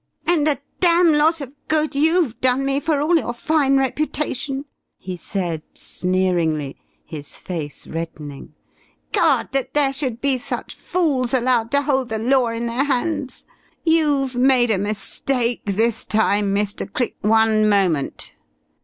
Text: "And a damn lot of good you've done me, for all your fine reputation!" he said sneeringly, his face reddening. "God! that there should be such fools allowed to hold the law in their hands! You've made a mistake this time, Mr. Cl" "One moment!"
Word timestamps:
"And 0.25 0.47
a 0.47 0.57
damn 0.79 1.13
lot 1.13 1.41
of 1.41 1.51
good 1.67 1.93
you've 1.93 2.41
done 2.41 2.65
me, 2.65 2.79
for 2.79 3.01
all 3.01 3.17
your 3.17 3.35
fine 3.35 3.77
reputation!" 3.77 4.65
he 4.97 5.15
said 5.15 5.61
sneeringly, 5.75 6.75
his 7.05 7.35
face 7.35 7.85
reddening. 7.85 8.55
"God! 9.11 9.49
that 9.51 9.75
there 9.75 9.93
should 9.93 10.19
be 10.19 10.39
such 10.39 10.73
fools 10.73 11.35
allowed 11.35 11.69
to 11.73 11.83
hold 11.83 12.09
the 12.09 12.17
law 12.17 12.47
in 12.47 12.65
their 12.65 12.85
hands! 12.85 13.45
You've 13.85 14.33
made 14.35 14.71
a 14.71 14.79
mistake 14.79 15.61
this 15.65 16.03
time, 16.03 16.45
Mr. 16.51 16.89
Cl" 16.97 17.11
"One 17.37 17.69
moment!" 17.69 18.33